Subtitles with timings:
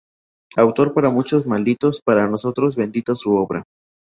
[0.57, 3.65] Autor para muchos malditos, para nosotros, bendita su obra.